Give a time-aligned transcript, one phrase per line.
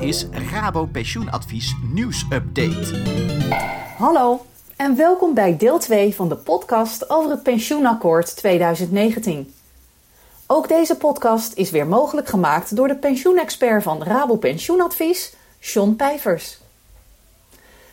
[0.00, 3.00] is Rabo Pensioenadvies nieuwsupdate.
[3.96, 9.54] Hallo en welkom bij deel 2 van de podcast over het Pensioenakkoord 2019.
[10.46, 16.58] Ook deze podcast is weer mogelijk gemaakt door de pensioenexpert van Rabo Pensioenadvies, John Pijvers.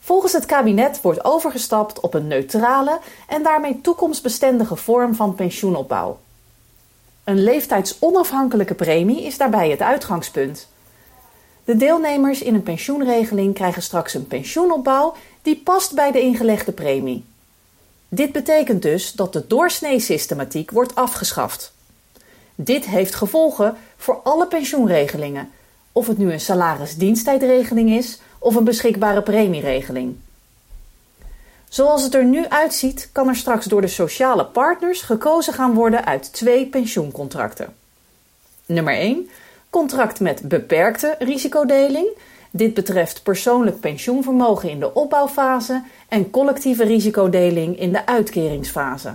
[0.00, 6.18] Volgens het kabinet wordt overgestapt op een neutrale en daarmee toekomstbestendige vorm van pensioenopbouw.
[7.24, 10.68] Een leeftijdsonafhankelijke premie is daarbij het uitgangspunt.
[11.66, 17.24] De deelnemers in een pensioenregeling krijgen straks een pensioenopbouw die past bij de ingelegde premie.
[18.08, 21.72] Dit betekent dus dat de doorsneesystematiek wordt afgeschaft.
[22.54, 25.50] Dit heeft gevolgen voor alle pensioenregelingen,
[25.92, 30.16] of het nu een salarisdiensttijdregeling is of een beschikbare premieregeling.
[31.68, 36.04] Zoals het er nu uitziet, kan er straks door de sociale partners gekozen gaan worden
[36.04, 37.74] uit twee pensioencontracten.
[38.66, 39.28] Nummer 1.
[39.76, 42.08] Contract met beperkte risicodeling.
[42.50, 49.14] Dit betreft persoonlijk pensioenvermogen in de opbouwfase en collectieve risicodeling in de uitkeringsfase.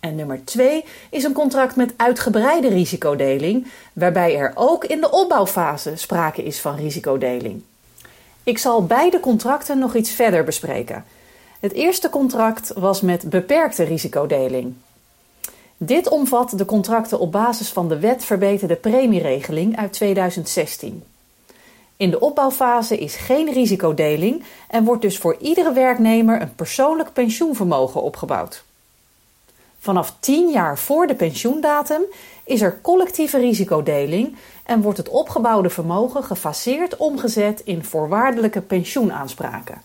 [0.00, 5.92] En nummer 2 is een contract met uitgebreide risicodeling, waarbij er ook in de opbouwfase
[5.96, 7.62] sprake is van risicodeling.
[8.42, 11.04] Ik zal beide contracten nog iets verder bespreken.
[11.60, 14.74] Het eerste contract was met beperkte risicodeling.
[15.78, 21.02] Dit omvat de contracten op basis van de wet verbeterde premieregeling uit 2016.
[21.96, 28.02] In de opbouwfase is geen risicodeling en wordt dus voor iedere werknemer een persoonlijk pensioenvermogen
[28.02, 28.64] opgebouwd.
[29.78, 32.02] Vanaf 10 jaar voor de pensioendatum
[32.44, 39.82] is er collectieve risicodeling en wordt het opgebouwde vermogen gefaseerd omgezet in voorwaardelijke pensioenaanspraken.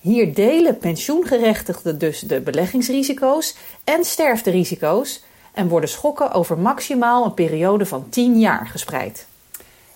[0.00, 7.86] Hier delen pensioengerechtigden dus de beleggingsrisico's en sterfterisico's en worden schokken over maximaal een periode
[7.86, 9.26] van 10 jaar gespreid.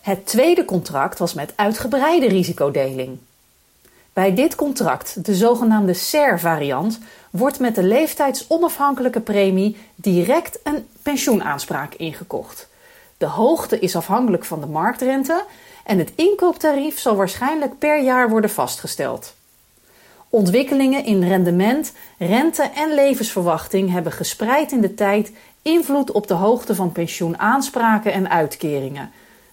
[0.00, 3.18] Het tweede contract was met uitgebreide risicodeling.
[4.12, 6.98] Bij dit contract, de zogenaamde SER-variant,
[7.30, 12.68] wordt met de leeftijdsonafhankelijke premie direct een pensioenaanspraak ingekocht.
[13.18, 15.44] De hoogte is afhankelijk van de marktrente
[15.84, 19.34] en het inkooptarief zal waarschijnlijk per jaar worden vastgesteld.
[20.34, 25.32] Ontwikkelingen in rendement, rente en levensverwachting hebben gespreid in de tijd
[25.62, 29.10] invloed op de hoogte van pensioenaanspraken en uitkeringen.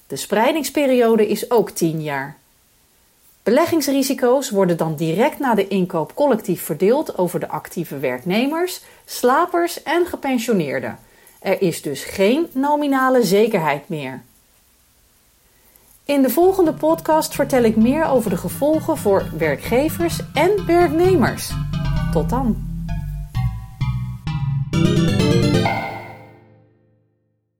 [0.07, 2.37] De spreidingsperiode is ook 10 jaar.
[3.43, 10.05] Beleggingsrisico's worden dan direct na de inkoop collectief verdeeld over de actieve werknemers, slapers en
[10.05, 10.99] gepensioneerden.
[11.39, 14.21] Er is dus geen nominale zekerheid meer.
[16.09, 21.51] In de volgende podcast vertel ik meer over de gevolgen voor werkgevers en werknemers.
[22.11, 22.68] Tot dan!